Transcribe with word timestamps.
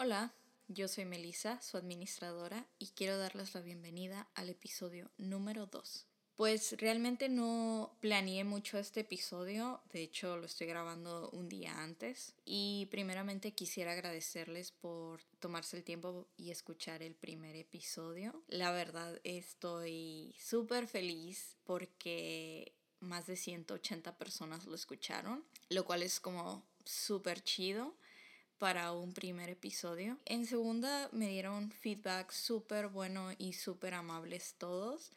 Hola, 0.00 0.32
yo 0.68 0.88
soy 0.88 1.04
Melissa, 1.04 1.60
su 1.60 1.76
administradora, 1.76 2.66
y 2.78 2.88
quiero 2.88 3.18
darles 3.18 3.54
la 3.54 3.60
bienvenida 3.60 4.28
al 4.34 4.48
episodio 4.48 5.10
número 5.18 5.66
2. 5.66 6.06
Pues 6.38 6.76
realmente 6.78 7.28
no 7.28 7.90
planeé 7.98 8.44
mucho 8.44 8.78
este 8.78 9.00
episodio, 9.00 9.80
de 9.92 10.02
hecho 10.02 10.36
lo 10.36 10.46
estoy 10.46 10.68
grabando 10.68 11.30
un 11.30 11.48
día 11.48 11.82
antes 11.82 12.32
y 12.44 12.86
primeramente 12.92 13.50
quisiera 13.50 13.90
agradecerles 13.90 14.70
por 14.70 15.20
tomarse 15.40 15.76
el 15.76 15.82
tiempo 15.82 16.28
y 16.36 16.52
escuchar 16.52 17.02
el 17.02 17.16
primer 17.16 17.56
episodio. 17.56 18.40
La 18.46 18.70
verdad 18.70 19.18
estoy 19.24 20.32
súper 20.38 20.86
feliz 20.86 21.56
porque 21.64 22.72
más 23.00 23.26
de 23.26 23.34
180 23.34 24.16
personas 24.16 24.64
lo 24.64 24.76
escucharon, 24.76 25.44
lo 25.70 25.84
cual 25.84 26.04
es 26.04 26.20
como 26.20 26.62
súper 26.84 27.42
chido 27.42 27.96
para 28.58 28.92
un 28.92 29.12
primer 29.12 29.50
episodio. 29.50 30.18
En 30.24 30.46
segunda 30.46 31.08
me 31.10 31.26
dieron 31.26 31.72
feedback 31.72 32.30
súper 32.30 32.86
bueno 32.86 33.32
y 33.38 33.54
súper 33.54 33.94
amables 33.94 34.54
todos. 34.56 35.10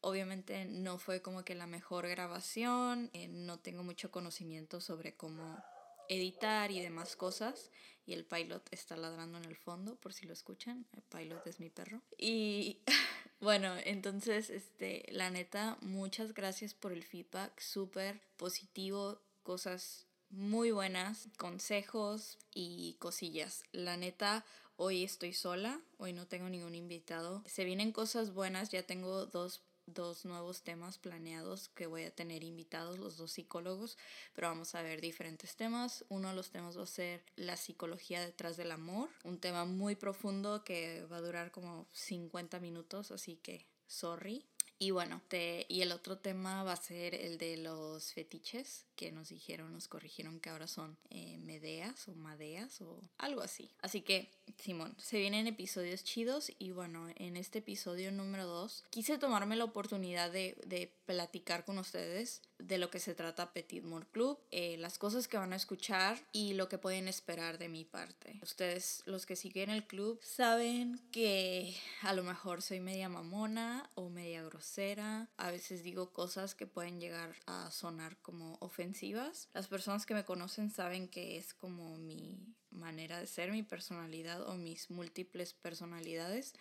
Obviamente 0.00 0.64
no 0.64 0.98
fue 0.98 1.22
como 1.22 1.44
que 1.44 1.54
la 1.54 1.66
mejor 1.66 2.08
grabación, 2.08 3.10
eh, 3.12 3.28
no 3.28 3.58
tengo 3.58 3.82
mucho 3.82 4.10
conocimiento 4.10 4.80
sobre 4.80 5.16
cómo 5.16 5.62
editar 6.08 6.70
y 6.70 6.80
demás 6.80 7.16
cosas. 7.16 7.70
Y 8.06 8.14
el 8.14 8.24
pilot 8.24 8.66
está 8.70 8.96
ladrando 8.96 9.38
en 9.38 9.44
el 9.44 9.56
fondo, 9.56 9.96
por 9.96 10.14
si 10.14 10.26
lo 10.26 10.32
escuchan. 10.32 10.86
El 10.94 11.02
pilot 11.02 11.46
es 11.46 11.60
mi 11.60 11.68
perro. 11.68 12.00
Y 12.16 12.80
bueno, 13.40 13.74
entonces, 13.84 14.48
este, 14.50 15.04
la 15.10 15.30
neta, 15.30 15.76
muchas 15.82 16.32
gracias 16.32 16.74
por 16.74 16.92
el 16.92 17.04
feedback, 17.04 17.60
súper 17.60 18.20
positivo, 18.36 19.20
cosas 19.42 20.06
muy 20.30 20.70
buenas, 20.70 21.28
consejos 21.36 22.38
y 22.54 22.94
cosillas. 22.98 23.64
La 23.72 23.96
neta, 23.96 24.44
hoy 24.76 25.04
estoy 25.04 25.32
sola, 25.32 25.80
hoy 25.98 26.12
no 26.12 26.26
tengo 26.26 26.48
ningún 26.48 26.74
invitado. 26.74 27.42
Se 27.46 27.64
vienen 27.64 27.92
cosas 27.92 28.32
buenas, 28.32 28.70
ya 28.70 28.82
tengo 28.82 29.26
dos 29.26 29.62
dos 29.94 30.24
nuevos 30.24 30.62
temas 30.62 30.98
planeados 30.98 31.68
que 31.70 31.86
voy 31.86 32.04
a 32.04 32.14
tener 32.14 32.44
invitados 32.44 32.98
los 32.98 33.16
dos 33.16 33.32
psicólogos, 33.32 33.98
pero 34.34 34.48
vamos 34.48 34.74
a 34.74 34.82
ver 34.82 35.00
diferentes 35.00 35.56
temas. 35.56 36.04
Uno 36.08 36.28
de 36.28 36.34
los 36.34 36.50
temas 36.50 36.78
va 36.78 36.82
a 36.82 36.86
ser 36.86 37.24
la 37.36 37.56
psicología 37.56 38.20
detrás 38.20 38.56
del 38.56 38.72
amor, 38.72 39.08
un 39.24 39.38
tema 39.38 39.64
muy 39.64 39.96
profundo 39.96 40.64
que 40.64 41.04
va 41.10 41.16
a 41.16 41.22
durar 41.22 41.50
como 41.50 41.86
50 41.92 42.60
minutos, 42.60 43.10
así 43.10 43.36
que 43.36 43.66
sorry. 43.86 44.46
Y 44.80 44.92
bueno, 44.92 45.20
te, 45.26 45.66
y 45.68 45.82
el 45.82 45.90
otro 45.90 46.18
tema 46.18 46.62
va 46.62 46.72
a 46.72 46.76
ser 46.76 47.14
el 47.14 47.36
de 47.36 47.56
los 47.56 48.12
fetiches, 48.12 48.84
que 48.94 49.10
nos 49.10 49.30
dijeron, 49.30 49.72
nos 49.72 49.88
corrigieron 49.88 50.38
que 50.38 50.50
ahora 50.50 50.68
son 50.68 50.96
eh, 51.10 51.36
medeas 51.38 52.06
o 52.08 52.14
madeas 52.14 52.80
o 52.80 53.02
algo 53.18 53.40
así. 53.40 53.70
Así 53.80 54.02
que, 54.02 54.30
Simón, 54.56 54.94
se 54.98 55.18
vienen 55.18 55.48
episodios 55.48 56.04
chidos 56.04 56.52
y 56.60 56.70
bueno, 56.70 57.08
en 57.16 57.36
este 57.36 57.58
episodio 57.58 58.12
número 58.12 58.46
2 58.46 58.84
quise 58.90 59.18
tomarme 59.18 59.56
la 59.56 59.64
oportunidad 59.64 60.30
de, 60.30 60.56
de, 60.66 60.92
platicar 61.06 61.64
con 61.64 61.78
ustedes 61.78 62.42
de 62.58 62.78
lo 62.78 62.90
que 62.90 62.98
se 62.98 63.14
trata 63.14 63.52
Petit 63.52 63.82
More 63.84 64.06
Club, 64.10 64.38
eh, 64.50 64.76
las 64.78 64.98
cosas 64.98 65.28
que 65.28 65.36
van 65.36 65.52
a 65.52 65.56
escuchar 65.56 66.18
y 66.32 66.54
lo 66.54 66.68
que 66.68 66.78
pueden 66.78 67.08
esperar 67.08 67.58
de 67.58 67.68
mi 67.68 67.84
parte. 67.84 68.38
Ustedes, 68.42 69.02
los 69.06 69.26
que 69.26 69.36
siguen 69.36 69.70
el 69.70 69.86
club, 69.86 70.20
saben 70.22 71.00
que 71.12 71.76
a 72.02 72.12
lo 72.12 72.24
mejor 72.24 72.62
soy 72.62 72.80
media 72.80 73.08
mamona 73.08 73.88
o 73.94 74.08
media 74.08 74.42
grosera. 74.42 75.28
A 75.36 75.50
veces 75.50 75.82
digo 75.82 76.12
cosas 76.12 76.54
que 76.54 76.66
pueden 76.66 77.00
llegar 77.00 77.34
a 77.46 77.70
sonar 77.70 78.16
como 78.22 78.58
ofensivas. 78.60 79.48
Las 79.54 79.68
personas 79.68 80.06
que 80.06 80.14
me 80.14 80.24
conocen 80.24 80.70
saben 80.70 81.08
que 81.08 81.38
es 81.38 81.54
como 81.54 81.96
mi 81.96 82.56
manera 82.70 83.18
de 83.18 83.26
ser, 83.26 83.52
mi 83.52 83.62
personalidad 83.62 84.42
o 84.48 84.54
mis 84.54 84.90
múltiples 84.90 85.54
personalidades. 85.54 86.54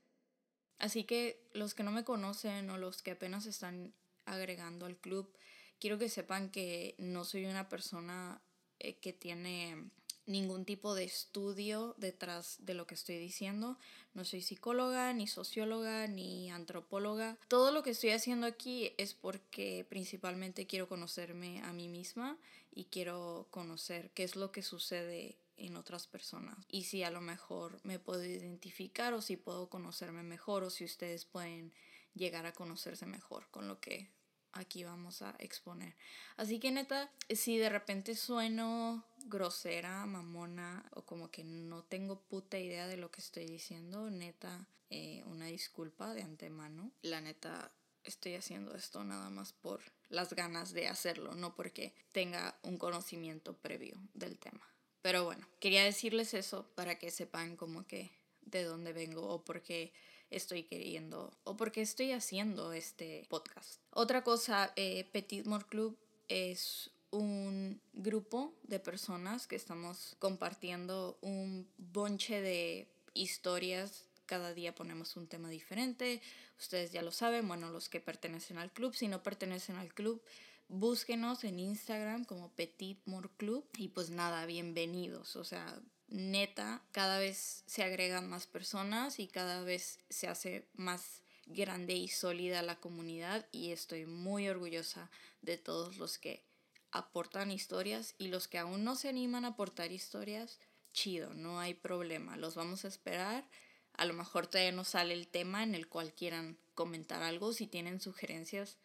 Así 0.80 1.06
que 1.06 1.44
los 1.54 1.74
que 1.74 1.84
no 1.84 1.92
me 1.92 2.04
conocen 2.04 2.70
o 2.70 2.78
los 2.78 3.02
que 3.02 3.12
apenas 3.12 3.46
están 3.46 3.94
agregando 4.26 4.86
al 4.86 4.98
club, 4.98 5.34
quiero 5.80 5.98
que 5.98 6.10
sepan 6.10 6.50
que 6.50 6.96
no 6.98 7.24
soy 7.26 7.46
una 7.46 7.70
persona 7.70 8.42
eh, 8.80 8.96
que 8.96 9.14
tiene 9.14 9.90
ningún 10.28 10.66
tipo 10.66 10.94
de 10.94 11.06
estudio 11.06 11.96
detrás 11.98 12.58
de 12.60 12.74
lo 12.74 12.86
que 12.86 12.96
estoy 12.96 13.18
diciendo. 13.18 13.78
No 14.14 14.26
soy 14.26 14.42
psicóloga, 14.42 15.14
ni 15.14 15.26
socióloga, 15.26 16.08
ni 16.08 16.52
antropóloga. 16.52 17.38
Todo 17.48 17.72
lo 17.72 17.82
que 17.82 17.92
estoy 17.92 18.12
haciendo 18.12 18.46
aquí 18.46 18.92
es 18.98 19.14
porque 19.14 19.86
principalmente 19.90 20.68
quiero 20.68 20.88
conocerme 20.88 21.62
a 21.64 21.72
mí 21.72 21.88
misma 21.88 22.38
y 22.72 22.86
quiero 22.86 23.48
conocer 23.50 24.12
qué 24.12 24.24
es 24.24 24.36
lo 24.36 24.52
que 24.52 24.62
sucede 24.62 25.38
en 25.56 25.76
otras 25.78 26.08
personas. 26.08 26.58
Y 26.70 26.84
si 26.84 27.04
a 27.04 27.10
lo 27.10 27.22
mejor 27.22 27.80
me 27.84 27.98
puedo 27.98 28.24
identificar 28.24 29.14
o 29.14 29.22
si 29.22 29.38
puedo 29.38 29.70
conocerme 29.70 30.24
mejor 30.24 30.64
o 30.64 30.70
si 30.70 30.84
ustedes 30.84 31.26
pueden 31.26 31.74
llegar 32.14 32.46
a 32.46 32.54
conocerse 32.54 33.06
mejor 33.06 33.48
con 33.50 33.68
lo 33.68 33.80
que 33.80 34.10
aquí 34.58 34.84
vamos 34.84 35.22
a 35.22 35.36
exponer. 35.40 35.96
Así 36.36 36.60
que 36.60 36.72
neta, 36.72 37.10
si 37.30 37.58
de 37.58 37.70
repente 37.70 38.16
sueno 38.16 39.06
grosera, 39.26 40.06
mamona 40.06 40.86
o 40.94 41.04
como 41.04 41.30
que 41.32 41.44
no 41.44 41.84
tengo 41.84 42.22
puta 42.22 42.60
idea 42.60 42.88
de 42.88 42.98
lo 42.98 43.12
que 43.12 43.22
estoy 43.22 43.46
diciendo, 43.46 44.10
neta, 44.10 44.68
eh, 44.90 45.24
una 45.26 45.46
disculpa 45.46 46.14
de 46.14 46.24
antemano. 46.24 46.92
La 47.02 47.22
neta, 47.22 47.72
estoy 48.04 48.36
haciendo 48.36 48.74
esto 48.76 49.04
nada 49.04 49.30
más 49.30 49.54
por 49.54 49.82
las 50.10 50.34
ganas 50.34 50.74
de 50.74 50.88
hacerlo, 50.88 51.36
no 51.36 51.56
porque 51.56 51.94
tenga 52.12 52.58
un 52.64 52.78
conocimiento 52.78 53.58
previo 53.58 53.98
del 54.14 54.40
tema. 54.40 54.66
Pero 55.02 55.26
bueno, 55.26 55.48
quería 55.60 55.84
decirles 55.84 56.34
eso 56.34 56.68
para 56.76 56.98
que 56.98 57.12
sepan 57.12 57.56
como 57.56 57.86
que 57.86 58.12
de 58.42 58.64
dónde 58.64 58.94
vengo 58.94 59.28
o 59.28 59.44
por 59.44 59.62
qué 59.62 59.94
estoy 60.30 60.64
queriendo 60.64 61.32
o 61.44 61.56
por 61.58 61.72
qué 61.72 61.82
estoy 61.82 62.12
haciendo 62.12 62.74
este 62.74 63.26
podcast. 63.30 63.82
Otra 63.92 64.24
cosa, 64.24 64.74
eh, 64.76 65.08
Petit 65.12 65.46
More 65.46 65.66
Club 65.66 65.98
es 66.28 66.92
un 67.12 67.82
grupo 67.94 68.54
de 68.64 68.80
personas 68.80 69.48
que 69.48 69.56
estamos 69.56 70.16
compartiendo 70.20 71.18
un 71.22 71.68
bonche 71.78 72.42
de 72.42 72.88
historias. 73.14 74.06
Cada 74.26 74.54
día 74.54 74.76
ponemos 74.76 75.16
un 75.16 75.28
tema 75.28 75.50
diferente. 75.50 76.22
Ustedes 76.60 76.92
ya 76.92 77.02
lo 77.02 77.12
saben, 77.12 77.48
bueno, 77.48 77.70
los 77.70 77.88
que 77.88 78.02
pertenecen 78.02 78.58
al 78.58 78.72
club, 78.72 78.94
si 78.94 79.08
no 79.08 79.24
pertenecen 79.24 79.78
al 79.78 79.94
club, 79.94 80.22
búsquenos 80.68 81.44
en 81.44 81.60
Instagram 81.60 82.26
como 82.26 82.50
Petit 82.50 83.00
More 83.06 83.30
Club. 83.38 83.66
Y 83.78 83.90
pues 83.90 84.10
nada, 84.10 84.46
bienvenidos. 84.46 85.36
O 85.38 85.44
sea, 85.44 85.80
neta, 86.08 86.82
cada 86.92 87.20
vez 87.20 87.64
se 87.66 87.84
agregan 87.84 88.30
más 88.30 88.48
personas 88.48 89.20
y 89.20 89.28
cada 89.28 89.62
vez 89.62 90.00
se 90.10 90.28
hace 90.28 90.66
más 90.74 91.22
grande 91.46 91.94
y 91.94 92.08
sólida 92.08 92.62
la 92.62 92.80
comunidad 92.80 93.46
y 93.52 93.72
estoy 93.72 94.06
muy 94.06 94.48
orgullosa 94.50 95.10
de 95.42 95.58
todos 95.58 95.98
los 95.98 96.18
que 96.18 96.44
aportan 96.92 97.52
historias 97.52 98.16
y 98.18 98.28
los 98.28 98.48
que 98.48 98.58
aún 98.58 98.84
no 98.84 98.96
se 98.96 99.10
animan 99.10 99.46
a 99.46 99.50
aportar 99.50 99.92
historias, 99.92 100.60
chido, 100.94 101.34
no 101.34 101.60
hay 101.60 101.74
problema, 101.74 102.38
los 102.38 102.56
vamos 102.56 102.86
a 102.86 102.88
esperar. 102.88 103.46
A 103.94 104.06
lo 104.06 104.14
mejor 104.14 104.48
todavía 104.48 104.72
no 104.72 104.84
sale 104.84 105.14
el 105.14 105.28
tema 105.28 105.64
en 105.64 105.76
el 105.76 105.88
cual 105.88 106.14
quieran 106.14 106.58
comentar 106.76 107.24
algo, 107.24 107.54
si 107.54 107.68
tienen 107.68 108.00
sugerencias, 108.00 108.78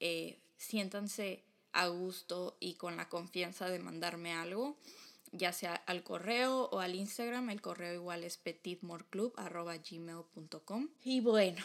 eh, 0.00 0.38
siéntanse 0.56 1.44
a 1.72 1.88
gusto 1.88 2.56
y 2.60 2.74
con 2.74 2.96
la 2.96 3.08
confianza 3.08 3.68
de 3.68 3.78
mandarme 3.78 4.32
algo 4.32 4.78
ya 5.34 5.52
sea 5.52 5.74
al 5.74 6.02
correo 6.02 6.70
o 6.72 6.80
al 6.80 6.94
Instagram. 6.94 7.50
El 7.50 7.60
correo 7.60 7.92
igual 7.92 8.24
es 8.24 8.38
petitmoreclub.gmail.com. 8.38 10.88
Y 11.02 11.20
bueno, 11.20 11.62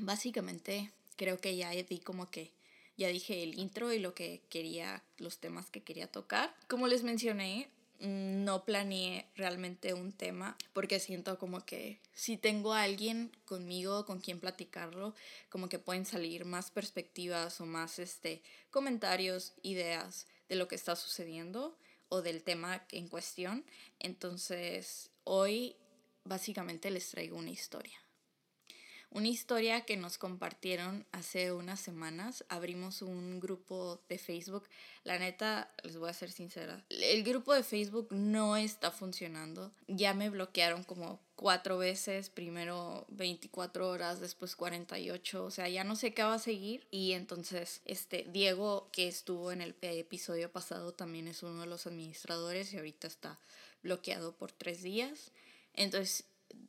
básicamente 0.00 0.92
creo 1.16 1.38
que 1.38 1.56
ya 1.56 1.70
di 1.70 2.00
como 2.00 2.30
que 2.30 2.52
ya 2.96 3.08
dije 3.08 3.42
el 3.42 3.58
intro 3.58 3.92
y 3.92 3.98
lo 3.98 4.14
que 4.14 4.42
quería, 4.50 5.02
los 5.16 5.38
temas 5.38 5.70
que 5.70 5.82
quería 5.82 6.06
tocar. 6.06 6.54
Como 6.68 6.88
les 6.88 7.02
mencioné, 7.02 7.70
no 8.00 8.64
planeé 8.64 9.26
realmente 9.36 9.94
un 9.94 10.12
tema 10.12 10.56
porque 10.72 10.98
siento 10.98 11.38
como 11.38 11.64
que 11.64 12.00
si 12.14 12.36
tengo 12.36 12.74
a 12.74 12.82
alguien 12.82 13.30
conmigo 13.44 14.04
con 14.04 14.20
quien 14.20 14.40
platicarlo, 14.40 15.14
como 15.48 15.68
que 15.68 15.78
pueden 15.78 16.04
salir 16.04 16.44
más 16.44 16.70
perspectivas 16.70 17.60
o 17.60 17.66
más 17.66 17.98
este 17.98 18.42
comentarios, 18.70 19.54
ideas 19.62 20.26
de 20.48 20.56
lo 20.56 20.68
que 20.68 20.74
está 20.74 20.96
sucediendo 20.96 21.76
o 22.12 22.20
del 22.20 22.42
tema 22.42 22.86
en 22.90 23.08
cuestión. 23.08 23.64
Entonces, 23.98 25.10
hoy 25.24 25.76
básicamente 26.24 26.90
les 26.90 27.08
traigo 27.08 27.38
una 27.38 27.50
historia. 27.50 28.01
Una 29.12 29.28
historia 29.28 29.82
que 29.82 29.96
nos 29.96 30.16
compartieron 30.16 31.06
hace 31.12 31.52
unas 31.52 31.80
semanas. 31.80 32.44
Abrimos 32.48 33.02
un 33.02 33.40
grupo 33.40 34.00
de 34.08 34.18
Facebook. 34.18 34.64
La 35.04 35.18
neta, 35.18 35.70
les 35.84 35.96
voy 35.96 36.08
a 36.08 36.14
ser 36.14 36.30
sincera, 36.30 36.84
el 36.88 37.22
grupo 37.22 37.52
de 37.52 37.62
Facebook 37.62 38.08
no 38.10 38.56
está 38.56 38.90
funcionando. 38.90 39.70
Ya 39.88 40.14
me 40.14 40.30
bloquearon 40.30 40.84
como 40.84 41.20
cuatro 41.36 41.76
veces, 41.76 42.30
primero 42.30 43.04
24 43.08 43.88
horas, 43.88 44.20
después 44.20 44.54
48, 44.56 45.44
o 45.44 45.50
sea, 45.50 45.68
ya 45.68 45.82
no 45.84 45.96
sé 45.96 46.14
qué 46.14 46.22
va 46.22 46.34
a 46.34 46.38
seguir. 46.38 46.86
Y 46.90 47.12
entonces, 47.12 47.82
este, 47.84 48.26
Diego, 48.30 48.88
que 48.92 49.08
estuvo 49.08 49.52
en 49.52 49.60
el 49.60 49.74
episodio 49.80 50.50
pasado, 50.50 50.92
también 50.92 51.28
es 51.28 51.42
uno 51.42 51.62
de 51.62 51.66
los 51.66 51.86
administradores 51.86 52.72
y 52.72 52.76
ahorita 52.76 53.08
está 53.08 53.38
bloqueado 53.82 54.32
por 54.32 54.52
tres 54.52 54.82
días. 54.82 55.32
Entonces, 55.74 56.24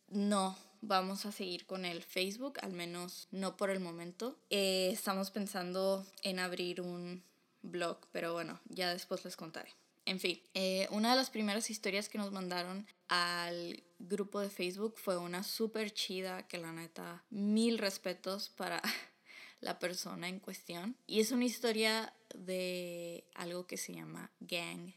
no, 0.10 0.58
vamos 0.84 1.26
a 1.26 1.32
seguir 1.32 1.66
con 1.66 1.86
el 1.86 2.04
Facebook, 2.04 2.60
al 2.62 2.74
menos 2.74 3.28
no 3.32 3.58
por 3.58 3.70
el 3.70 3.80
momento. 3.80 4.38
Eh, 4.50 4.90
estamos 4.92 5.32
pensando 5.32 6.06
en 6.22 6.40
abrir 6.40 6.82
un 6.82 7.24
blog, 7.62 8.00
pero 8.12 8.34
bueno, 8.34 8.60
ya 8.66 8.92
después 8.92 9.24
les 9.26 9.36
contaré. 9.36 9.72
En 10.06 10.20
fin, 10.20 10.42
eh, 10.54 10.88
una 10.92 11.12
de 11.12 11.16
las 11.16 11.30
primeras 11.30 11.70
historias 11.70 12.10
que 12.10 12.18
nos 12.18 12.32
mandaron 12.32 12.86
al 13.08 13.82
grupo 14.00 14.42
de 14.42 14.50
Facebook 14.50 14.96
fue 14.98 15.18
una 15.18 15.44
súper 15.44 15.94
chida 15.94 16.46
que 16.48 16.58
la 16.58 16.74
neta, 16.74 17.24
mil 17.30 17.78
respetos 17.78 18.50
para 18.50 18.82
la 19.62 19.80
persona 19.80 20.28
en 20.28 20.40
cuestión. 20.40 20.98
Y 21.08 21.22
es 21.22 21.32
una 21.32 21.46
historia 21.46 22.14
de 22.36 23.26
algo 23.34 23.66
que 23.66 23.78
se 23.78 23.94
llama 23.94 24.32
gang 24.42 24.94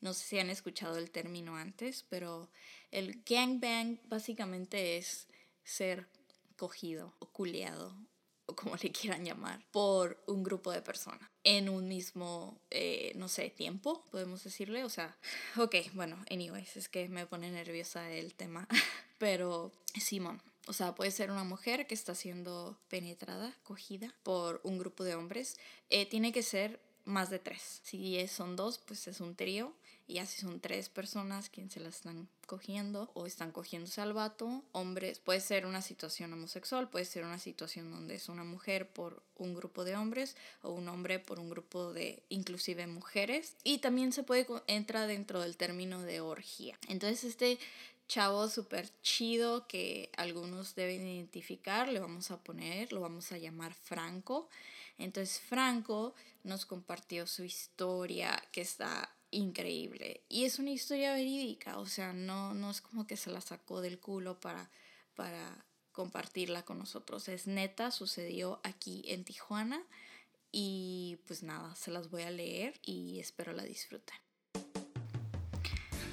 No 0.00 0.14
sé 0.14 0.24
si 0.24 0.38
han 0.38 0.50
escuchado 0.50 0.98
el 0.98 1.10
término 1.10 1.56
antes, 1.56 2.04
pero 2.08 2.50
el 2.90 3.22
gangbang 3.24 4.00
básicamente 4.08 4.96
es 4.96 5.26
ser 5.64 6.08
cogido 6.56 7.14
o 7.18 7.26
culeado 7.26 7.94
o 8.46 8.56
como 8.56 8.76
le 8.76 8.90
quieran 8.90 9.24
llamar, 9.24 9.62
por 9.70 10.22
un 10.26 10.42
grupo 10.42 10.72
de 10.72 10.80
personas 10.80 11.28
en 11.44 11.68
un 11.68 11.86
mismo, 11.86 12.60
eh, 12.70 13.12
no 13.14 13.28
sé, 13.28 13.50
tiempo, 13.50 14.06
podemos 14.10 14.42
decirle. 14.42 14.84
O 14.84 14.88
sea, 14.88 15.16
ok, 15.56 15.76
bueno, 15.92 16.22
anyways, 16.30 16.76
es 16.76 16.88
que 16.88 17.08
me 17.08 17.26
pone 17.26 17.50
nerviosa 17.50 18.10
el 18.10 18.34
tema. 18.34 18.66
Pero, 19.18 19.72
Simón, 20.00 20.42
o 20.66 20.72
sea, 20.72 20.94
puede 20.94 21.10
ser 21.10 21.30
una 21.30 21.44
mujer 21.44 21.86
que 21.86 21.94
está 21.94 22.14
siendo 22.14 22.78
penetrada, 22.88 23.54
cogida 23.64 24.14
por 24.22 24.60
un 24.64 24.78
grupo 24.78 25.04
de 25.04 25.14
hombres. 25.14 25.58
Eh, 25.90 26.06
tiene 26.06 26.32
que 26.32 26.42
ser 26.42 26.80
más 27.08 27.30
de 27.30 27.38
tres. 27.38 27.80
Si 27.82 28.26
son 28.28 28.56
dos, 28.56 28.78
pues 28.78 29.08
es 29.08 29.20
un 29.20 29.34
trío. 29.34 29.74
Y 30.06 30.20
así 30.20 30.40
son 30.40 30.58
tres 30.58 30.88
personas 30.88 31.50
quien 31.50 31.70
se 31.70 31.80
la 31.80 31.90
están 31.90 32.28
cogiendo 32.46 33.10
o 33.12 33.26
están 33.26 33.52
cogiéndose 33.52 34.00
al 34.00 34.14
vato. 34.14 34.64
Hombres, 34.72 35.18
puede 35.18 35.40
ser 35.40 35.66
una 35.66 35.82
situación 35.82 36.32
homosexual, 36.32 36.88
puede 36.88 37.04
ser 37.04 37.24
una 37.24 37.38
situación 37.38 37.90
donde 37.90 38.14
es 38.14 38.30
una 38.30 38.42
mujer 38.42 38.88
por 38.88 39.22
un 39.36 39.54
grupo 39.54 39.84
de 39.84 39.96
hombres 39.96 40.34
o 40.62 40.70
un 40.70 40.88
hombre 40.88 41.18
por 41.18 41.38
un 41.38 41.50
grupo 41.50 41.92
de 41.92 42.22
inclusive 42.30 42.86
mujeres. 42.86 43.54
Y 43.64 43.78
también 43.78 44.12
se 44.12 44.22
puede, 44.22 44.46
entra 44.66 45.06
dentro 45.06 45.42
del 45.42 45.58
término 45.58 46.00
de 46.00 46.22
orgía. 46.22 46.78
Entonces 46.88 47.24
este 47.24 47.58
chavo 48.08 48.48
súper 48.48 48.90
chido 49.02 49.68
que 49.68 50.10
algunos 50.16 50.74
deben 50.74 51.06
identificar, 51.06 51.88
le 51.88 52.00
vamos 52.00 52.30
a 52.30 52.42
poner, 52.42 52.92
lo 52.92 53.00
vamos 53.00 53.30
a 53.32 53.38
llamar 53.38 53.74
Franco. 53.74 54.48
Entonces 54.96 55.40
Franco 55.40 56.14
nos 56.42 56.66
compartió 56.66 57.26
su 57.26 57.44
historia 57.44 58.42
que 58.50 58.62
está 58.62 59.14
increíble. 59.30 60.22
Y 60.28 60.44
es 60.44 60.58
una 60.58 60.70
historia 60.70 61.12
verídica, 61.12 61.78
o 61.78 61.86
sea, 61.86 62.12
no, 62.12 62.54
no 62.54 62.70
es 62.70 62.80
como 62.80 63.06
que 63.06 63.16
se 63.16 63.30
la 63.30 63.40
sacó 63.40 63.80
del 63.80 64.00
culo 64.00 64.40
para, 64.40 64.70
para 65.14 65.64
compartirla 65.92 66.64
con 66.64 66.78
nosotros. 66.78 67.28
Es 67.28 67.46
neta, 67.46 67.90
sucedió 67.90 68.60
aquí 68.64 69.04
en 69.06 69.24
Tijuana. 69.24 69.82
Y 70.50 71.18
pues 71.26 71.42
nada, 71.42 71.76
se 71.76 71.90
las 71.90 72.10
voy 72.10 72.22
a 72.22 72.30
leer 72.30 72.80
y 72.82 73.20
espero 73.20 73.52
la 73.52 73.64
disfruten. 73.64 74.16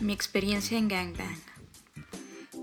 Mi 0.01 0.11
experiencia 0.11 0.77
en 0.77 0.89
Gangbang. 0.89 1.54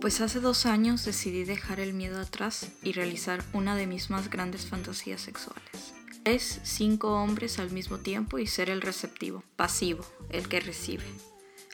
Pues 0.02 0.20
hace 0.20 0.40
dos 0.40 0.66
años 0.66 1.04
decidí 1.04 1.44
dejar 1.44 1.80
el 1.80 1.94
miedo 1.94 2.20
atrás 2.20 2.66
y 2.82 2.92
realizar 2.92 3.42
una 3.54 3.76
de 3.76 3.86
mis 3.86 4.10
más 4.10 4.28
grandes 4.28 4.66
fantasías 4.66 5.22
sexuales 5.22 5.94
es 6.24 6.60
cinco 6.64 7.12
hombres 7.12 7.58
al 7.58 7.70
mismo 7.70 7.98
tiempo 7.98 8.38
y 8.38 8.46
ser 8.46 8.70
el 8.70 8.80
receptivo, 8.80 9.42
pasivo, 9.56 10.04
el 10.30 10.48
que 10.48 10.60
recibe. 10.60 11.04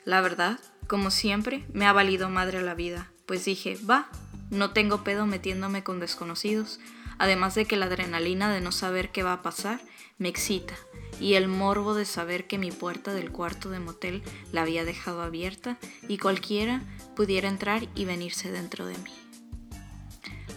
La 0.05 0.21
verdad, 0.21 0.59
como 0.87 1.11
siempre, 1.11 1.65
me 1.73 1.85
ha 1.85 1.93
valido 1.93 2.29
madre 2.29 2.61
la 2.61 2.73
vida, 2.73 3.11
pues 3.25 3.45
dije, 3.45 3.77
va, 3.89 4.09
no 4.49 4.71
tengo 4.71 5.03
pedo 5.03 5.25
metiéndome 5.25 5.83
con 5.83 5.99
desconocidos, 5.99 6.79
además 7.19 7.55
de 7.55 7.65
que 7.65 7.77
la 7.77 7.85
adrenalina 7.85 8.51
de 8.51 8.61
no 8.61 8.71
saber 8.71 9.11
qué 9.11 9.23
va 9.23 9.33
a 9.33 9.41
pasar 9.43 9.79
me 10.17 10.29
excita, 10.29 10.75
y 11.19 11.35
el 11.35 11.47
morbo 11.47 11.93
de 11.93 12.05
saber 12.05 12.47
que 12.47 12.57
mi 12.57 12.71
puerta 12.71 13.13
del 13.13 13.31
cuarto 13.31 13.69
de 13.69 13.79
motel 13.79 14.23
la 14.51 14.63
había 14.63 14.83
dejado 14.83 15.21
abierta 15.21 15.77
y 16.07 16.17
cualquiera 16.17 16.81
pudiera 17.15 17.47
entrar 17.47 17.87
y 17.95 18.05
venirse 18.05 18.51
dentro 18.51 18.85
de 18.85 18.97
mí. 18.97 19.11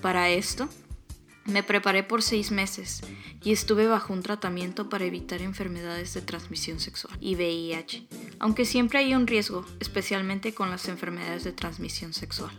Para 0.00 0.30
esto, 0.30 0.68
me 1.44 1.62
preparé 1.62 2.02
por 2.02 2.22
seis 2.22 2.50
meses 2.50 3.02
y 3.42 3.52
estuve 3.52 3.86
bajo 3.86 4.12
un 4.12 4.22
tratamiento 4.22 4.88
para 4.88 5.04
evitar 5.04 5.42
enfermedades 5.42 6.14
de 6.14 6.22
transmisión 6.22 6.78
sexual 6.78 7.16
y 7.20 7.34
VIH, 7.34 8.06
aunque 8.38 8.64
siempre 8.64 9.00
hay 9.00 9.14
un 9.14 9.26
riesgo, 9.26 9.66
especialmente 9.80 10.54
con 10.54 10.70
las 10.70 10.88
enfermedades 10.88 11.44
de 11.44 11.52
transmisión 11.52 12.12
sexual. 12.12 12.56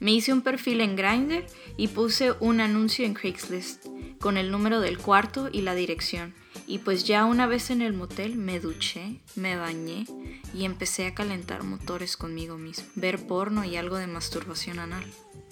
Me 0.00 0.12
hice 0.12 0.32
un 0.32 0.42
perfil 0.42 0.80
en 0.80 0.96
Grindr 0.96 1.46
y 1.76 1.88
puse 1.88 2.32
un 2.40 2.60
anuncio 2.60 3.04
en 3.04 3.14
Craigslist 3.14 3.86
con 4.20 4.36
el 4.36 4.50
número 4.50 4.80
del 4.80 4.98
cuarto 4.98 5.48
y 5.52 5.62
la 5.62 5.74
dirección. 5.74 6.34
Y 6.68 6.78
pues 6.80 7.04
ya 7.04 7.24
una 7.24 7.46
vez 7.46 7.70
en 7.70 7.80
el 7.80 7.94
motel 7.94 8.36
me 8.36 8.60
duché, 8.60 9.22
me 9.34 9.56
bañé 9.56 10.06
y 10.54 10.66
empecé 10.66 11.06
a 11.06 11.14
calentar 11.14 11.64
motores 11.64 12.16
conmigo 12.18 12.58
mismo. 12.58 12.84
Ver 12.94 13.26
porno 13.26 13.64
y 13.64 13.76
algo 13.76 13.96
de 13.96 14.06
masturbación 14.06 14.78
anal. 14.78 15.04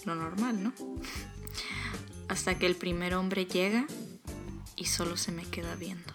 Lo 0.05 0.15
normal, 0.15 0.63
¿no? 0.63 0.73
hasta 2.29 2.59
que 2.59 2.67
el 2.67 2.77
primer 2.77 3.15
hombre 3.15 3.47
llega 3.47 3.87
y 4.77 4.87
solo 4.87 5.17
se 5.17 5.33
me 5.33 5.45
queda 5.45 5.75
viendo. 5.75 6.13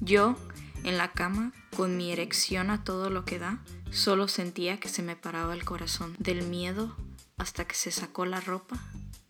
Yo, 0.00 0.36
en 0.84 0.98
la 0.98 1.12
cama, 1.12 1.52
con 1.76 1.96
mi 1.96 2.12
erección 2.12 2.70
a 2.70 2.84
todo 2.84 3.10
lo 3.10 3.24
que 3.24 3.38
da, 3.38 3.62
solo 3.90 4.28
sentía 4.28 4.78
que 4.78 4.88
se 4.88 5.02
me 5.02 5.16
paraba 5.16 5.54
el 5.54 5.64
corazón 5.64 6.14
del 6.18 6.42
miedo 6.42 6.96
hasta 7.38 7.66
que 7.66 7.74
se 7.74 7.90
sacó 7.90 8.26
la 8.26 8.40
ropa 8.40 8.78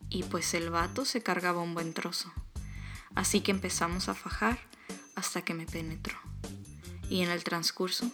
y 0.08 0.22
pues 0.24 0.54
el 0.54 0.70
vato 0.70 1.04
se 1.04 1.22
cargaba 1.22 1.62
un 1.62 1.74
buen 1.74 1.92
trozo. 1.92 2.32
Así 3.16 3.40
que 3.40 3.50
empezamos 3.50 4.08
a 4.08 4.14
fajar 4.14 4.60
hasta 5.16 5.42
que 5.42 5.54
me 5.54 5.66
penetró. 5.66 6.16
Y 7.10 7.22
en 7.22 7.30
el 7.30 7.42
transcurso 7.42 8.08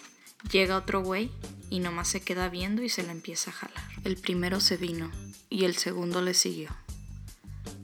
llega 0.50 0.78
otro 0.78 1.02
güey 1.02 1.31
y 1.69 1.81
nomás 1.81 2.08
se 2.08 2.22
queda 2.22 2.49
viendo 2.49 2.82
y 2.82 2.88
se 2.88 3.02
la 3.02 3.12
empieza 3.12 3.50
a 3.50 3.54
jalar. 3.54 3.84
El 4.04 4.16
primero 4.16 4.60
se 4.60 4.78
vino 4.78 5.10
y 5.50 5.64
el 5.64 5.76
segundo 5.76 6.22
le 6.22 6.34
siguió. 6.34 6.70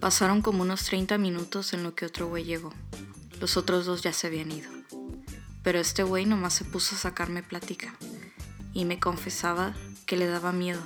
Pasaron 0.01 0.43
como 0.43 0.63
unos 0.63 0.85
30 0.85 1.19
minutos 1.19 1.73
en 1.73 1.83
lo 1.83 1.95
que 1.95 2.07
otro 2.07 2.29
güey 2.29 2.45
llegó. 2.45 2.73
Los 3.41 3.57
otros 3.57 3.85
dos 3.85 4.03
ya 4.03 4.13
se 4.13 4.29
habían 4.29 4.53
ido. 4.53 4.71
Pero 5.65 5.81
este 5.81 6.05
güey 6.05 6.25
nomás 6.25 6.55
se 6.55 6.65
puso 6.65 6.95
a 6.95 6.99
sacarme 6.99 7.43
plática 7.43 7.95
y 8.73 8.85
me 8.85 9.01
confesaba 9.01 9.75
que 10.07 10.17
le 10.17 10.29
daba 10.29 10.53
miedo, 10.53 10.81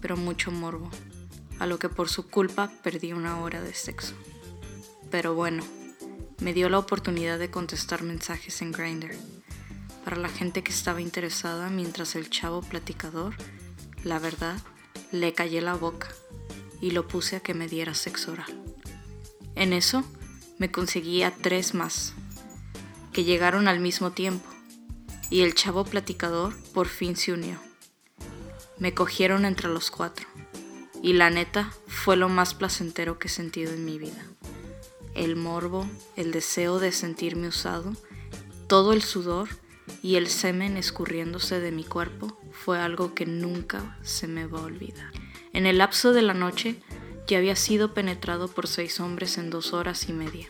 pero 0.00 0.16
mucho 0.16 0.52
morbo, 0.52 0.90
a 1.58 1.66
lo 1.66 1.78
que 1.80 1.88
por 1.88 2.08
su 2.08 2.28
culpa 2.28 2.70
perdí 2.84 3.12
una 3.12 3.40
hora 3.40 3.60
de 3.60 3.74
sexo. 3.74 4.14
Pero 5.12 5.34
bueno, 5.34 5.62
me 6.40 6.54
dio 6.54 6.70
la 6.70 6.78
oportunidad 6.78 7.38
de 7.38 7.50
contestar 7.50 8.02
mensajes 8.02 8.62
en 8.62 8.72
Grindr. 8.72 9.14
Para 10.04 10.16
la 10.16 10.30
gente 10.30 10.64
que 10.64 10.72
estaba 10.72 11.02
interesada 11.02 11.68
mientras 11.68 12.16
el 12.16 12.30
chavo 12.30 12.62
platicador, 12.62 13.36
la 14.04 14.18
verdad, 14.18 14.56
le 15.12 15.34
callé 15.34 15.60
la 15.60 15.74
boca 15.74 16.08
y 16.80 16.92
lo 16.92 17.06
puse 17.06 17.36
a 17.36 17.40
que 17.40 17.52
me 17.52 17.68
diera 17.68 17.94
sexo 17.94 18.32
oral. 18.32 18.58
En 19.54 19.74
eso 19.74 20.02
me 20.58 20.72
conseguí 20.72 21.22
tres 21.42 21.74
más, 21.74 22.14
que 23.12 23.24
llegaron 23.24 23.68
al 23.68 23.80
mismo 23.80 24.12
tiempo, 24.12 24.48
y 25.28 25.42
el 25.42 25.54
chavo 25.54 25.84
platicador 25.84 26.56
por 26.72 26.88
fin 26.88 27.16
se 27.16 27.34
unió. 27.34 27.60
Me 28.78 28.94
cogieron 28.94 29.44
entre 29.44 29.68
los 29.68 29.90
cuatro, 29.90 30.26
y 31.02 31.12
la 31.12 31.28
neta 31.28 31.70
fue 31.86 32.16
lo 32.16 32.30
más 32.30 32.54
placentero 32.54 33.18
que 33.18 33.28
he 33.28 33.30
sentido 33.30 33.74
en 33.74 33.84
mi 33.84 33.98
vida. 33.98 34.24
El 35.14 35.36
morbo, 35.36 35.86
el 36.16 36.32
deseo 36.32 36.78
de 36.78 36.92
sentirme 36.92 37.48
usado, 37.48 37.92
todo 38.66 38.92
el 38.92 39.02
sudor 39.02 39.48
y 40.02 40.16
el 40.16 40.28
semen 40.28 40.76
escurriéndose 40.76 41.60
de 41.60 41.72
mi 41.72 41.84
cuerpo 41.84 42.38
fue 42.50 42.78
algo 42.78 43.14
que 43.14 43.26
nunca 43.26 43.98
se 44.02 44.26
me 44.26 44.46
va 44.46 44.60
a 44.60 44.64
olvidar. 44.64 45.12
En 45.52 45.66
el 45.66 45.78
lapso 45.78 46.12
de 46.12 46.22
la 46.22 46.34
noche 46.34 46.76
ya 47.26 47.38
había 47.38 47.56
sido 47.56 47.94
penetrado 47.94 48.48
por 48.48 48.66
seis 48.66 49.00
hombres 49.00 49.38
en 49.38 49.50
dos 49.50 49.72
horas 49.72 50.08
y 50.08 50.12
media. 50.12 50.48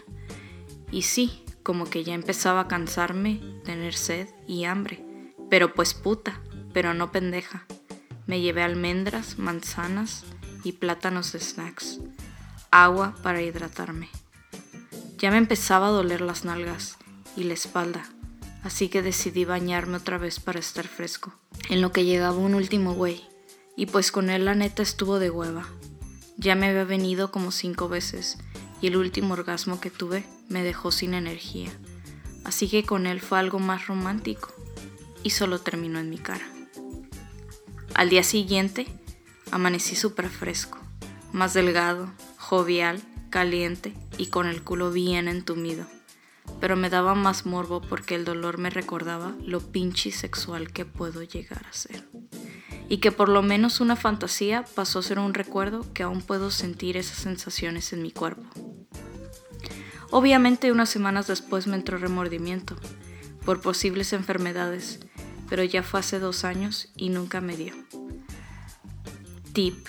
Y 0.91 1.03
sí, 1.03 1.45
como 1.63 1.89
que 1.89 2.05
ya 2.05 2.15
empezaba 2.15 2.61
a 2.61 2.69
cansarme, 2.69 3.41
tener 3.65 3.95
sed 3.95 4.29
y 4.47 4.65
hambre. 4.65 5.05
Pero 5.51 5.75
pues 5.75 5.95
puta, 5.95 6.41
pero 6.73 6.95
no 6.95 7.13
pendeja. 7.13 7.67
Me 8.27 8.41
llevé 8.41 8.63
almendras, 8.63 9.39
manzanas, 9.39 10.25
y 10.65 10.73
plátanos 10.73 11.33
de 11.33 11.41
snacks, 11.41 12.01
agua 12.71 13.15
para 13.23 13.43
hidratarme. 13.43 14.09
Ya 15.23 15.31
me 15.31 15.37
empezaba 15.37 15.87
a 15.87 15.91
doler 15.91 16.21
las 16.21 16.45
nalgas 16.45 16.99
y 17.37 17.45
la 17.45 17.55
espalda, 17.55 18.05
así 18.65 18.89
que 18.89 19.03
decidí 19.03 19.45
bañarme 19.45 19.99
otra 19.99 20.19
vez 20.19 20.41
para 20.41 20.59
estar 20.59 20.89
fresco. 20.89 21.33
En 21.69 21.81
lo 21.81 21.93
que 21.93 22.05
llegaba 22.05 22.37
un 22.37 22.57
último 22.57 22.95
güey, 22.95 23.23
y 23.77 23.87
pues 23.87 24.11
con 24.11 24.31
él 24.31 24.47
la 24.47 24.57
neta 24.57 24.83
estuvo 24.83 25.21
de 25.21 25.31
hueva. 25.31 25.69
Ya 26.39 26.57
me 26.57 26.67
había 26.67 26.83
venido 26.83 27.31
como 27.31 27.53
cinco 27.53 27.89
veces 27.89 28.37
y 28.81 28.89
el 28.89 28.97
último 28.97 29.35
orgasmo 29.35 29.81
que 29.81 29.91
tuve 29.91 30.27
me 30.49 30.65
dejó 30.65 30.91
sin 30.91 31.15
energía. 31.15 31.71
Así 32.43 32.69
que 32.69 32.83
con 32.83 33.07
él 33.07 33.21
fue 33.21 33.39
algo 33.39 33.61
más 33.61 33.87
romántico 33.87 34.53
y 35.23 35.31
solo 35.31 35.61
terminó 35.61 36.01
en 36.01 36.11
mi 36.11 36.19
cara. 36.19 36.49
Al 37.95 38.11
día 38.11 38.25
siguiente 38.25 38.89
amanecí 39.53 39.95
súper 39.95 40.29
fresco, 40.29 40.79
más 41.31 41.55
delgado, 41.55 42.11
jovial, 42.39 43.01
caliente 43.33 43.95
y 44.19 44.27
con 44.27 44.47
el 44.47 44.63
culo 44.63 44.93
bien 44.93 45.27
entumido. 45.27 45.87
Pero 46.61 46.77
me 46.77 46.91
daba 46.91 47.17
más 47.17 47.47
morbo 47.47 47.81
porque 47.81 48.15
el 48.15 48.25
dolor 48.25 48.59
me 48.59 48.71
recordaba 48.71 49.35
lo 49.45 49.61
pinche 49.61 50.13
sexual 50.13 50.73
que 50.73 50.85
puedo 50.85 51.25
llegar 51.25 51.67
a 51.69 51.73
ser 51.73 52.05
y 52.89 52.99
que 52.99 53.11
por 53.11 53.31
lo 53.31 53.43
menos 53.43 53.81
una 53.81 53.97
fantasía 53.97 54.65
pasó 54.75 54.99
a 54.99 55.03
ser 55.03 55.19
un 55.19 55.33
recuerdo 55.33 55.93
que 55.95 56.03
aún 56.03 56.21
puedo 56.21 56.51
sentir 56.51 56.97
esas 56.97 57.17
sensaciones 57.19 57.93
en 57.95 58.03
mi 58.03 58.13
cuerpo. 58.13 58.45
Obviamente 60.11 60.71
unas 60.71 60.91
semanas 60.91 61.27
después 61.27 61.67
me 61.67 61.77
entró 61.77 61.97
remordimiento 61.97 62.77
por 63.47 63.63
posibles 63.63 64.13
enfermedades, 64.13 65.01
pero 65.49 65.65
ya 65.65 65.83
fue 65.83 66.01
hace 66.01 66.19
dos 66.19 66.45
años 66.45 66.91
y 66.97 67.09
nunca 67.09 67.41
me 67.41 67.57
dio. 67.57 67.73
Tip. 69.55 69.87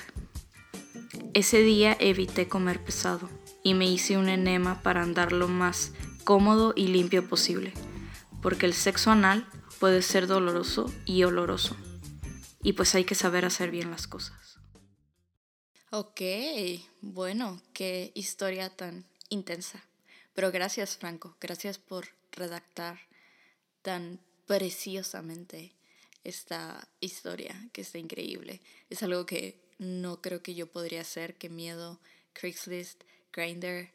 Ese 1.35 1.63
día 1.63 1.97
evité 1.99 2.47
comer 2.47 2.83
pesado 2.83 3.27
y 3.63 3.73
me 3.73 3.89
hice 3.89 4.17
un 4.17 4.29
enema 4.29 4.83
para 4.83 5.01
andar 5.01 5.31
lo 5.31 5.47
más 5.47 5.91
cómodo 6.23 6.73
y 6.75 6.87
limpio 6.87 7.27
posible, 7.27 7.73
porque 8.43 8.67
el 8.67 8.75
sexo 8.75 9.09
anal 9.09 9.47
puede 9.79 10.03
ser 10.03 10.27
doloroso 10.27 10.93
y 11.05 11.23
oloroso 11.23 11.75
y 12.61 12.73
pues 12.73 12.93
hay 12.93 13.03
que 13.03 13.15
saber 13.15 13.45
hacer 13.45 13.71
bien 13.71 13.89
las 13.89 14.05
cosas. 14.05 14.59
Ok, 15.89 16.21
bueno, 17.01 17.61
qué 17.73 18.11
historia 18.13 18.69
tan 18.69 19.05
intensa. 19.29 19.83
Pero 20.35 20.51
gracias 20.51 20.97
Franco, 20.97 21.35
gracias 21.41 21.79
por 21.79 22.09
redactar 22.31 22.99
tan 23.81 24.19
preciosamente 24.45 25.73
esta 26.23 26.87
historia 26.99 27.69
que 27.73 27.81
está 27.81 27.97
increíble. 27.97 28.61
Es 28.91 29.01
algo 29.01 29.25
que 29.25 29.62
no 29.77 30.21
creo 30.21 30.41
que 30.41 30.55
yo 30.55 30.67
podría 30.67 31.01
hacer, 31.01 31.35
qué 31.35 31.49
miedo. 31.49 31.99
Craigslist, 32.33 33.03
Grindr, 33.31 33.89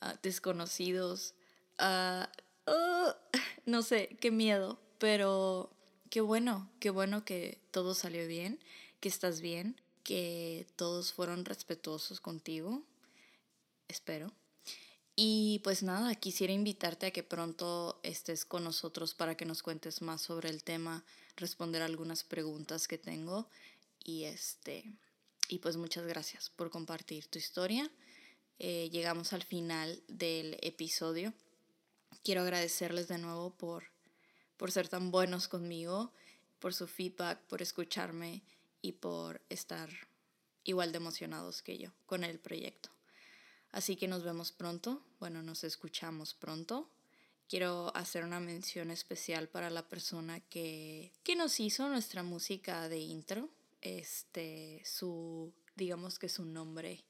ah, 0.00 0.18
desconocidos, 0.22 1.34
oh, 1.78 3.14
no 3.66 3.82
sé, 3.82 4.16
qué 4.20 4.30
miedo, 4.30 4.80
pero 4.98 5.70
qué 6.10 6.20
bueno, 6.20 6.70
qué 6.80 6.90
bueno 6.90 7.24
que 7.24 7.58
todo 7.70 7.94
salió 7.94 8.26
bien, 8.26 8.60
que 9.00 9.08
estás 9.08 9.40
bien, 9.40 9.80
que 10.02 10.66
todos 10.76 11.12
fueron 11.12 11.44
respetuosos 11.44 12.20
contigo, 12.20 12.82
espero. 13.88 14.32
Y 15.16 15.60
pues 15.62 15.84
nada, 15.84 16.16
quisiera 16.16 16.52
invitarte 16.52 17.06
a 17.06 17.10
que 17.12 17.22
pronto 17.22 18.00
estés 18.02 18.44
con 18.44 18.64
nosotros 18.64 19.14
para 19.14 19.36
que 19.36 19.44
nos 19.44 19.62
cuentes 19.62 20.02
más 20.02 20.22
sobre 20.22 20.50
el 20.50 20.64
tema, 20.64 21.04
responder 21.36 21.82
algunas 21.82 22.24
preguntas 22.24 22.88
que 22.88 22.98
tengo 22.98 23.48
y 24.04 24.24
este 24.24 24.92
y 25.54 25.60
pues 25.60 25.76
muchas 25.76 26.04
gracias 26.04 26.50
por 26.50 26.68
compartir 26.68 27.28
tu 27.28 27.38
historia. 27.38 27.88
Eh, 28.58 28.90
llegamos 28.90 29.32
al 29.32 29.44
final 29.44 30.02
del 30.08 30.58
episodio. 30.62 31.32
Quiero 32.24 32.40
agradecerles 32.42 33.06
de 33.06 33.18
nuevo 33.18 33.50
por 33.56 33.84
por 34.56 34.72
ser 34.72 34.88
tan 34.88 35.12
buenos 35.12 35.46
conmigo, 35.46 36.12
por 36.58 36.74
su 36.74 36.88
feedback, 36.88 37.40
por 37.46 37.62
escucharme 37.62 38.42
y 38.82 38.92
por 38.92 39.42
estar 39.48 39.90
igual 40.64 40.90
de 40.90 40.98
emocionados 40.98 41.62
que 41.62 41.78
yo 41.78 41.90
con 42.06 42.24
el 42.24 42.40
proyecto. 42.40 42.90
Así 43.70 43.94
que 43.94 44.08
nos 44.08 44.24
vemos 44.24 44.50
pronto, 44.50 45.04
bueno, 45.20 45.42
nos 45.42 45.62
escuchamos 45.62 46.34
pronto. 46.34 46.90
Quiero 47.48 47.94
hacer 47.94 48.24
una 48.24 48.40
mención 48.40 48.90
especial 48.90 49.48
para 49.48 49.70
la 49.70 49.88
persona 49.88 50.40
que, 50.40 51.12
que 51.22 51.36
nos 51.36 51.60
hizo 51.60 51.88
nuestra 51.88 52.24
música 52.24 52.88
de 52.88 52.98
intro. 52.98 53.50
Este, 53.84 54.82
su, 54.84 55.54
digamos 55.76 56.18
que 56.18 56.28
su 56.28 56.44
nombre 56.44 57.04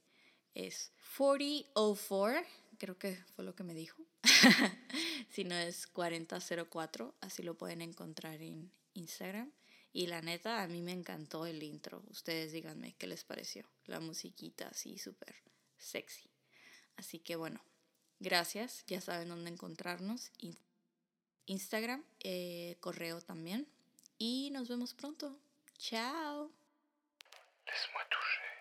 es 0.53 0.93
4004 1.17 2.45
creo 2.77 2.99
que 2.99 3.17
fue 3.35 3.45
lo 3.45 3.55
que 3.55 3.65
me 3.65 3.75
dijo. 3.75 4.03
si 5.31 5.45
no 5.45 5.55
es 5.55 5.87
4004, 5.87 7.15
así 7.21 7.43
lo 7.43 7.57
pueden 7.57 7.81
encontrar 7.83 8.41
en 8.43 8.71
Instagram. 8.95 9.51
Y 9.93 10.09
la 10.09 10.23
neta, 10.23 10.63
a 10.63 10.69
mí 10.69 10.83
me 10.83 10.93
encantó 10.93 11.47
el 11.47 11.63
intro. 11.63 12.03
Ustedes 12.11 12.53
díganme 12.53 12.95
qué 12.99 13.07
les 13.07 13.25
pareció. 13.25 13.65
La 13.87 14.01
musiquita 14.01 14.69
así 14.69 14.99
súper 14.99 15.37
sexy. 15.79 16.29
Así 16.97 17.21
que 17.21 17.37
bueno, 17.37 17.61
gracias. 18.19 18.85
Ya 18.87 19.01
saben 19.01 19.29
dónde 19.29 19.51
encontrarnos. 19.51 20.33
Instagram, 21.47 22.05
eh, 22.21 22.77
correo 22.81 23.21
también. 23.21 23.69
Y 24.19 24.51
nos 24.51 24.69
vemos 24.69 24.95
pronto. 24.95 25.39
Chao. 25.79 26.64
Laisse-moi 27.67 28.03
toucher. 28.11 28.54